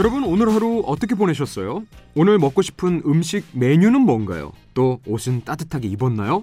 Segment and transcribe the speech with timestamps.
[0.00, 1.84] 여러분 오늘 하루 어떻게 보내셨어요?
[2.14, 4.50] 오늘 먹고 싶은 음식 메뉴는 뭔가요?
[4.72, 6.42] 또 옷은 따뜻하게 입었나요?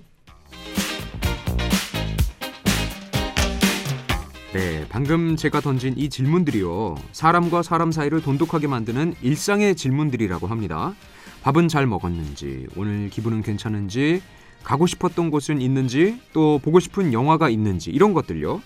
[4.54, 6.98] 네, 방금 제가 던진 이 질문들이요.
[7.14, 10.94] 사람과 사람 사이를 돈독하게 만드는 일상의 질문들이라고 합니다.
[11.42, 14.22] 밥은 잘 먹었는지, 오늘 기분은 괜찮은지,
[14.64, 18.62] 가고 싶었던 곳은 있는지, 또 보고 싶은 영화가 있는지 이런 것들요.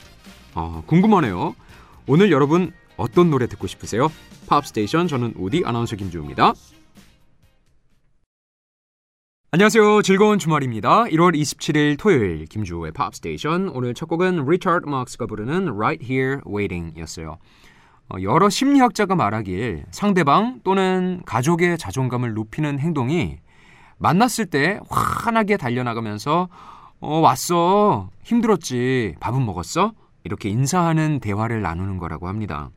[0.54, 1.55] 아, 궁금하네요.
[2.08, 4.10] 오늘 여러분 어떤 노래 듣고 싶으세요?
[4.48, 6.54] 팝스테이션 저는 우디 아나운서 김주우입니다.
[9.50, 10.04] 안녕하세요.
[10.04, 11.05] 즐거운 주말입니다.
[11.05, 17.38] 1월 27일 토요일 김주우의 팝스테이션 오늘 첫 곡은 리차드 막스가 부르는 Right Here Waiting이었어요.
[18.10, 23.40] 어, 여러 심리학자가 말하길 상대방 또는 가족의 자존감을 높이는 행동이
[23.98, 26.49] 만났을 때 환하게 달려나가면서
[26.99, 28.12] 어, 왔어.
[28.21, 29.15] 힘들었지.
[29.20, 29.93] 밥은 먹었어?
[30.24, 32.70] 이렇게 인사하는 대화를 나누는 거라고 합니다.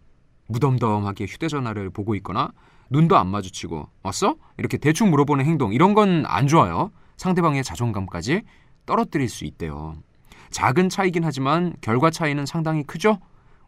[0.47, 2.51] 무덤덤하게 휴대전화를 보고 있거나
[2.91, 4.37] 눈도 안 마주치고 왔어?
[4.59, 6.91] 이렇게 대충 물어보는 행동 이런 건 안 좋아요.
[7.17, 8.43] 상대방의 자존감까지
[8.87, 9.95] 떨어뜨릴 수 있대요.
[10.51, 13.19] 작은 차이긴 하지만 결과 차이는 상당히 크죠?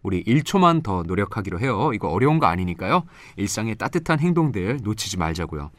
[0.02, 1.90] 우리 1초만 더 노력하기로 해요.
[1.94, 3.04] 이거 어려운 거 아니니까요.
[3.36, 5.70] 일상의 따뜻한 행동들 놓치지 말자고요.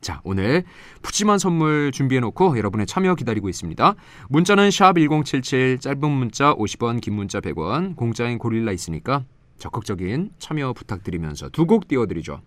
[0.00, 0.64] 자, 오늘
[1.02, 3.94] 푸짐한 선물 준비해 놓고 여러분의 참여 기다리고 있습니다.
[4.28, 9.24] 문자는 샵 1077, 짧은 문자 50원, 긴 문자 100원, 공짜인 고릴라 있으니까
[9.64, 12.42] 적극적인 참여 부탁드리면서 두 곡 띄워드리죠.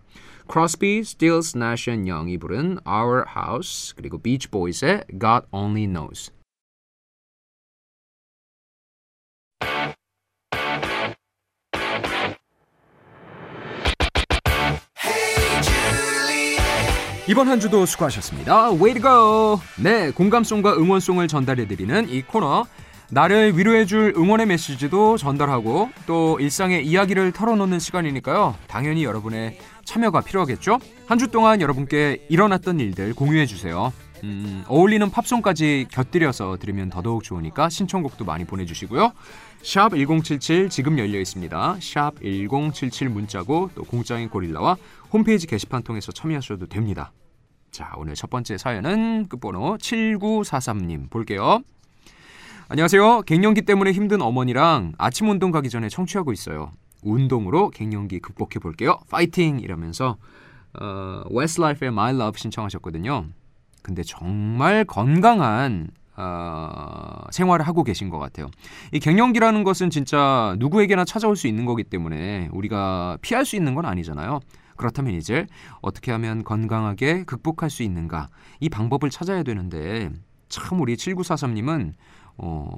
[0.50, 6.30] Crosby, Stills, Nash Young이 부른 Our House 그리고 Beach Boys의 God Only Knows.
[17.28, 18.70] 이번 한 주도 수고하셨습니다.
[18.72, 19.60] Way to go!
[19.82, 22.64] 네, 공감송과 응원송을 전달해드리는 이 코너
[23.10, 28.54] 나를 위로해줄 응원의 메시지도 전달하고 또 일상의 이야기를 털어놓는 시간이니까요.
[28.66, 30.78] 당연히 여러분의 참여가 필요하겠죠?
[31.06, 33.92] 한 주 동안 여러분께 일어났던 일들 공유해주세요.
[34.24, 39.12] 음, 어울리는 팝송까지 곁들여서 들으면 더더욱 좋으니까 신청곡도 많이 보내주시고요.
[39.62, 41.76] 샵 1077 지금 열려 있습니다.
[41.80, 44.76] 샵 1077 문자고 또 공짜인 고릴라와
[45.12, 47.12] 홈페이지 게시판 통해서 참여하셔도 됩니다.
[47.70, 51.62] 자, 오늘 첫 번째 사연은 끝번호 7943님 볼게요.
[52.70, 53.22] 안녕하세요.
[53.22, 56.70] 갱년기 때문에 힘든 어머니랑 아침 운동 가기 전에 청취하고 있어요.
[57.02, 58.98] 운동으로 갱년기 극복해 볼게요.
[59.08, 59.58] 파이팅!
[59.58, 60.18] 이러면서
[60.78, 63.24] 어, Westlife의 My Love 신청하셨거든요.
[63.82, 68.48] 근데 정말 건강한 어, 생활을 하고 계신 것 같아요.
[68.92, 73.86] 이 갱년기라는 것은 진짜 누구에게나 찾아올 수 있는 거기 때문에 우리가 피할 수 있는 건
[73.86, 74.40] 아니잖아요.
[74.76, 75.46] 그렇다면 이제
[75.80, 78.28] 어떻게 하면 건강하게 극복할 수 있는가
[78.60, 80.10] 이 방법을 찾아야 되는데
[80.50, 81.94] 참 우리 7943님은
[82.38, 82.76] 어,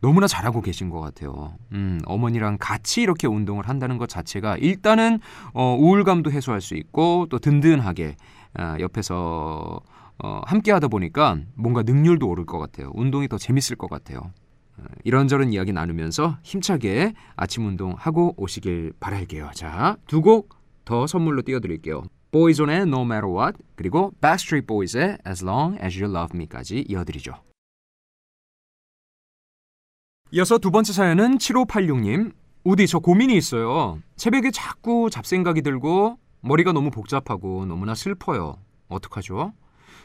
[0.00, 1.54] 너무나 잘하고 계신 것 같아요.
[1.72, 5.20] 음, 어머니랑 같이 이렇게 운동을 한다는 것 자체가 일단은
[5.54, 8.16] 어, 우울감도 해소할 수 있고 또 든든하게
[8.58, 9.80] 어, 옆에서
[10.22, 12.90] 어, 함께 하다 보니까 뭔가 능률도 오를 것 같아요.
[12.94, 14.32] 운동이 더 재밌을 것 같아요.
[14.78, 19.50] 어, 이런저런 이야기 나누면서 힘차게 아침 운동 하고 오시길 바랄게요.
[19.54, 22.02] 자, 두 곡 더 선물로 띄워드릴게요.
[22.32, 27.34] 보이존의 No Matter What 그리고 Backstreet Boys의 As Long As You Love Me까지 이어드리죠.
[30.34, 32.32] 이어서 두 번째 사연은 7586님.
[32.64, 33.98] 우디, 저 고민이 있어요.
[34.16, 38.56] 새벽에 자꾸 잡생각이 들고 머리가 너무 복잡하고 너무나 슬퍼요.
[38.88, 39.52] 어떡하죠?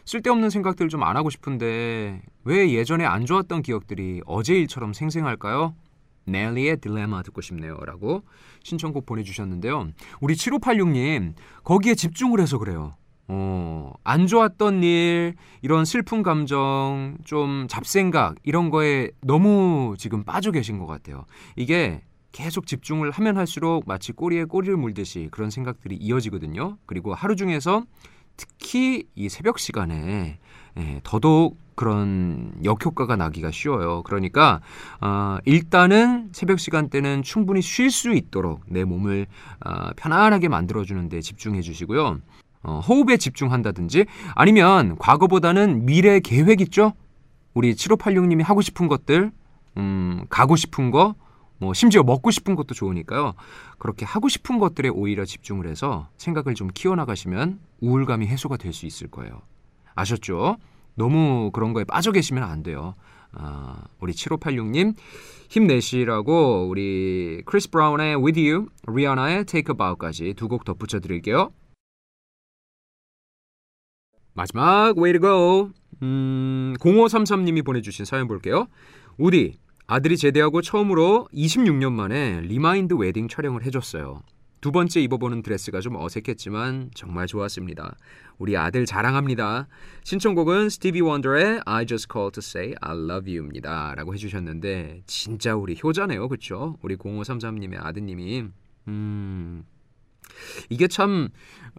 [0.04, 5.76] 쓸데없는 생각들 좀 안 하고 싶은데 왜 예전에 안 좋았던 기억들이 어제 일처럼 생생할까요?
[6.26, 7.78] 넬리의 딜레마 듣고 싶네요.
[7.86, 8.24] 라고
[8.64, 9.92] 신청곡 보내주셨는데요.
[10.20, 12.96] 우리 7586님, 거기에 집중을 해서 그래요.
[13.28, 20.78] 어, 안 좋았던 일, 이런 슬픈 감정, 좀 잡생각, 이런 거에 너무 지금 빠져 계신
[20.78, 21.26] 것 같아요.
[21.56, 22.02] 이게
[22.32, 26.78] 계속 집중을 하면 할수록 마치 꼬리에 꼬리를 물듯이 그런 생각들이 이어지거든요.
[26.86, 27.84] 그리고 하루 중에서
[28.38, 30.40] 특히 이 새벽 시간에
[30.78, 34.04] 예, 더더욱 그런 역효과가 나기가 쉬워요.
[34.04, 34.62] 그러니까
[35.02, 39.26] 어, 일단은 새벽 시간대는 충분히 쉴 수 있도록 내 몸을
[39.66, 42.20] 어, 편안하게 만들어주는 데 집중해 주시고요.
[42.68, 44.06] 어, 호흡에 집중한다든지
[44.36, 46.92] 아니면 과거보다는 미래 계획 있죠?
[47.54, 49.32] 우리 7586님이 하고 싶은 것들,
[49.78, 51.16] 음, 가고 싶은 거,
[51.60, 53.34] 뭐 심지어 먹고 싶은 것도 좋으니까요.
[53.80, 59.08] 그렇게 하고 싶은 것들에 오히려 집중을 해서 생각을 좀 키워나가시면 우울감이 해소가 될 수 있을
[59.08, 59.42] 거예요.
[59.96, 60.58] 아셨죠?
[60.96, 62.96] 너무 그런 거에 빠져 계시면 안 돼요.
[63.32, 64.94] 아, 우리 7586님
[65.50, 71.52] 힘내시라고 우리 크리스 브라운의 With You, 리아나의 Take a Bow까지 두 곡 덧붙여 드릴게요.
[74.38, 75.72] 마지막 way to go.
[76.04, 78.68] 음, 0533님이 보내주신 사연 볼게요.
[79.18, 79.58] 우디
[79.88, 84.22] 아들이 제대하고 처음으로 26년 만에 remind 웨딩 촬영을 해줬어요.
[84.62, 87.96] 두 번째 입어보는 드레스가 좀 어색했지만 정말 좋았습니다.
[88.38, 89.68] 우리 아들 자랑합니다.
[90.04, 93.96] 신청곡은 스티비 원더의 I Just Called to Say I Love You입니다.
[93.96, 96.28] 라고 해주셨는데 진짜 우리 효자네요.
[96.28, 96.78] 그쵸?
[96.84, 98.46] 우리 0533님의 아드님이
[98.88, 99.57] 음...
[100.70, 101.30] 이게 참,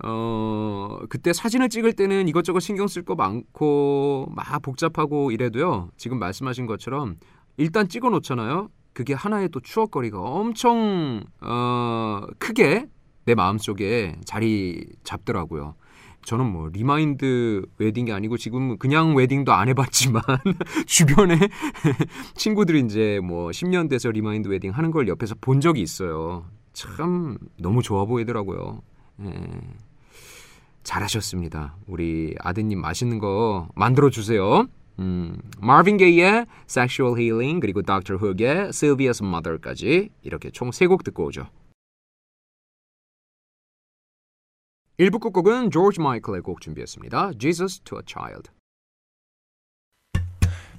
[0.04, 6.66] 어, 그때 사진을 찍을 때는 이것저것 신경 쓸 거 많고, 막 복잡하고 이래도요, 지금 말씀하신
[6.66, 7.16] 것처럼
[7.56, 8.68] 일단 찍어 놓잖아요.
[8.92, 12.86] 그게 하나의 또 추억거리가 엄청, 어, 크게
[13.24, 15.74] 내 마음속에 자리 잡더라고요.
[16.24, 20.22] 저는 뭐 remind 웨딩이 아니고 지금 그냥 웨딩도 안 해봤지만
[20.86, 21.38] 주변에
[22.34, 26.44] 친구들이 이제 뭐 10년 돼서 remind 웨딩 하는 걸 옆에서 본 적이 있어요.
[26.78, 28.80] 참 너무 좋아 보이더라고요.
[29.22, 29.32] 예.
[30.84, 31.74] 잘하셨습니다.
[31.88, 34.68] 우리 아드님 맛있는 거 만들어 주세요.
[35.00, 38.16] 음, 마빈 게이의 Sexual Healing 그리고 Dr.
[38.22, 41.48] Hook의 Sylvia's Mother까지 이렇게 총 세 곡 듣고 오죠.
[45.00, 47.32] 1부 끝곡은 조지 마이클의 곡 준비했습니다.
[47.38, 48.50] Jesus to a Child.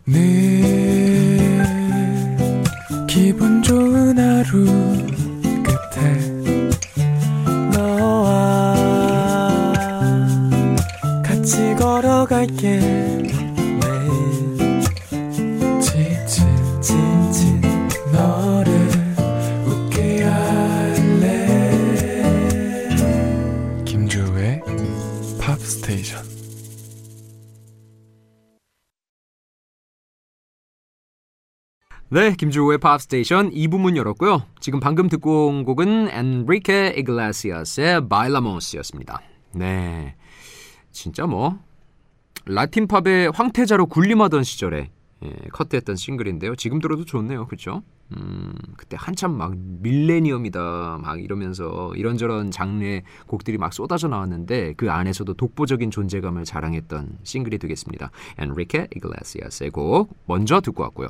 [0.05, 1.59] 늘
[3.07, 4.65] 기분 좋은 하루
[5.99, 6.69] 끝에
[7.71, 8.73] 너와
[11.23, 12.79] 같이 걸어갈게.
[13.81, 14.57] 매일
[18.13, 18.69] 너를
[19.65, 21.27] 웃게 할래.
[23.85, 24.61] 김주우의
[25.39, 26.28] 팝스테이션
[32.11, 34.41] 네, 김주우의 팝스테이션 2부 문 열었고요.
[34.59, 39.21] 지금 방금 듣고 온 곡은 엔리케 이글라시아스의 Bailamos였습니다.
[39.53, 40.15] 네,
[40.91, 41.59] 진짜 뭐
[42.47, 44.89] 라틴 팝의 황태자로 군림하던 시절에
[45.23, 46.55] 예, 커트했던 싱글인데요.
[46.55, 47.45] 지금 들어도 좋네요.
[47.45, 47.83] 그렇죠?
[48.17, 55.31] 음, 그때 한참 막 밀레니엄이다 막 이러면서 이런저런 장르의 곡들이 막 쏟아져 나왔는데 그 안에서도
[55.35, 58.09] 독보적인 존재감을 자랑했던 싱글이 되겠습니다.
[58.39, 61.09] 엔리케 이글라시아스의 곡 먼저 듣고 왔고요.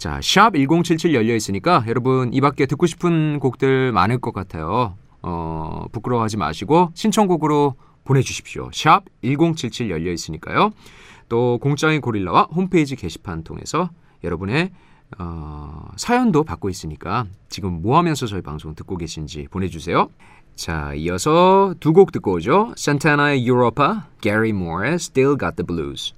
[0.00, 4.96] 자, 샵 1077 열려 있으니까 여러분 이 밖에 듣고 싶은 곡들 많을 것 같아요.
[5.20, 7.74] 어, 부끄러워하지 마시고 신청곡으로
[8.04, 8.70] 보내주십시오.
[8.72, 10.70] 샵 1077 열려 있으니까요.
[11.28, 13.90] 또 공짜인 고릴라와 홈페이지 게시판 통해서
[14.24, 14.70] 여러분의
[15.18, 20.08] 어, 사연도 받고 있으니까 지금 뭐 하면서 저희 방송 듣고 계신지 보내주세요.
[20.56, 22.72] 자, 이어서 두 곡 듣고 오죠.
[22.74, 26.14] 산타나의 유로파, 게리 모어의 Still Got the Blues.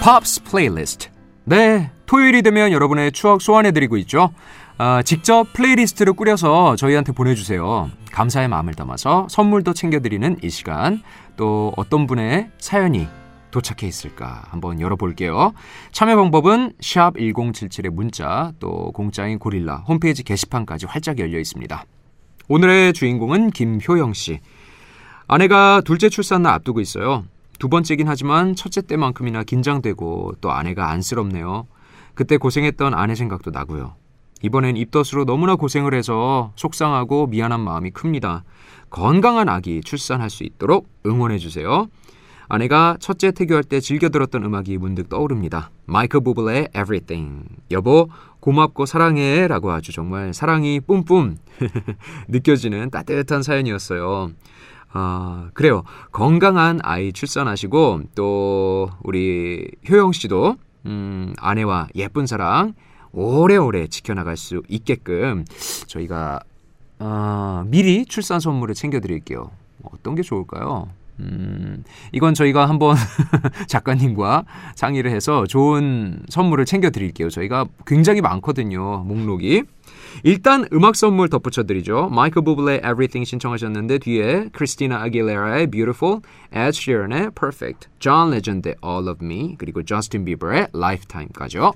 [0.00, 1.08] 팝스 플레이리스트.
[1.44, 4.30] 네, 토요일이 되면 여러분의 추억 소환해드리고 있죠.
[4.78, 7.90] 아, 직접 playlist를 꾸려서 저희한테 보내주세요.
[8.10, 11.02] 감사의 마음을 담아서 선물도 챙겨드리는 이 시간.
[11.36, 13.08] 또 어떤 분의 사연이
[13.50, 15.52] 도착해 있을까 한번 열어볼게요.
[15.92, 21.84] 참여 방법은 샵 1077의 문자 또 공짜인 고릴라 홈페이지 게시판까지 활짝 열려 있습니다.
[22.48, 24.40] 오늘의 주인공은 김효영 씨.
[25.28, 27.24] 아내가 둘째 출산을 앞두고 있어요.
[27.60, 31.66] 두 번째긴 하지만 첫째 때만큼이나 긴장되고 또 아내가 안쓰럽네요.
[32.14, 33.96] 그때 고생했던 아내 생각도 나고요.
[34.40, 38.44] 이번엔 입덧으로 너무나 고생을 해서 속상하고 미안한 마음이 큽니다.
[38.88, 41.86] 건강한 아기 출산할 수 있도록 응원해 주세요.
[42.48, 45.70] 아내가 첫째 태교할 때 즐겨 들었던 음악이 문득 떠오릅니다.
[45.84, 47.44] 마이클 부블의 Everything.
[47.70, 48.08] 여보,
[48.40, 51.36] 고맙고 사랑해 라고 아주 정말 사랑이 뿜뿜
[52.28, 54.30] 느껴지는 따뜻한 사연이었어요.
[54.92, 55.84] 아, 그래요.
[56.10, 60.56] 건강한 아이 출산하시고 또 우리 효영 씨도
[60.86, 62.74] 음, 아내와 예쁜 사랑
[63.12, 65.44] 오래오래 지켜나갈 수 있게끔
[65.86, 66.40] 저희가
[66.98, 69.50] 어, 미리 출산 선물을 챙겨드릴게요.
[69.82, 70.88] 어떤 게 좋을까요?
[71.20, 72.96] 음, 이건 저희가 한번
[73.68, 77.28] 작가님과 상의를 해서 좋은 선물을 챙겨드릴게요.
[77.28, 79.04] 저희가 굉장히 많거든요.
[79.04, 79.64] 목록이.
[80.24, 82.08] 일단 음악 선물 덧붙여 드리죠.
[82.10, 86.20] 마이클 부블의 Everything 신청하셨는데 뒤에 크리스티나 아길레라의 Beautiful,
[86.52, 91.72] Ed Sheeran의 Perfect, 존 레전드의 All of Me, 그리고 저스틴 비버의 Lifetime까지요.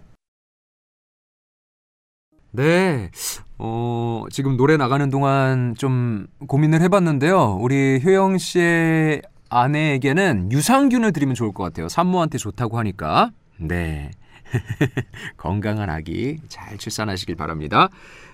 [2.52, 3.10] 네.
[3.58, 7.58] 어, 지금 노래 나가는 동안 좀 고민을 해봤는데요.
[7.60, 9.22] 우리 효영 씨의
[9.54, 11.88] 아내에게는 유산균을 드리면 좋을 것 같아요.
[11.88, 13.30] 산모한테 좋다고 하니까.
[13.58, 14.11] 네.
[15.37, 17.88] 건강한 아기 잘 출산하시길 바랍니다.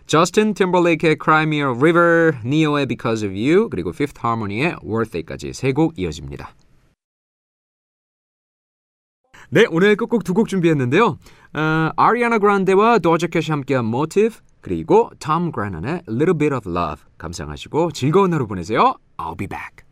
[0.06, 5.52] 저스틴 팀벌레이크의 Cry Me a River, 니오의 Because of You, 그리고 Fifth Harmony의 Worth It까지
[5.52, 6.54] 세 곡 이어집니다.
[9.50, 11.18] 네, 오늘 끝곡 두 곡 준비했는데요.
[11.54, 17.92] 어, 아리아나 그란데와 도자 캐시 함께한 Motive, 그리고 톰 그레넌의 Little Bit of Love 감상하시고
[17.92, 18.94] 즐거운 하루 보내세요.
[19.16, 19.89] I'll be back.